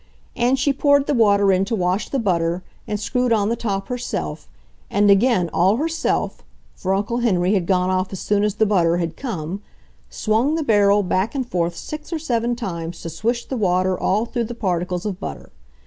[0.35, 3.87] And she poured the water in to wash the butter, and screwed on the top
[3.87, 4.49] herself,
[4.89, 6.41] and, again all herself
[6.73, 9.61] (for Uncle Henry had gone off as soon as the butter had "come"),
[10.09, 14.25] swung the barrel back and forth six or seven times to swish the water all
[14.25, 15.51] through the particles of butter.